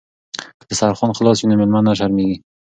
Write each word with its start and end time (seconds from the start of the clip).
که 0.59 0.65
دسترخوان 0.69 1.11
خلاص 1.17 1.37
وي 1.39 1.47
نو 1.49 1.55
میلمه 1.59 1.79
نه 1.87 1.93
شرمیږي. 1.99 2.37